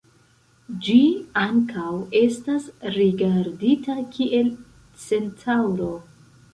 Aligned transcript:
Ĝi 0.87 0.95
ankaŭ 1.41 1.91
estas 2.23 2.67
rigardita 2.97 3.99
kiel 4.17 4.53
centaŭro. 5.07 5.97